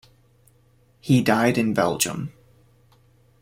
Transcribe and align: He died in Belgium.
He 0.99 1.21
died 1.21 1.59
in 1.59 1.75
Belgium. 1.75 2.33